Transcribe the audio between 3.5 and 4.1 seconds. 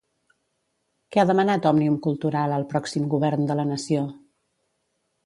de la nació?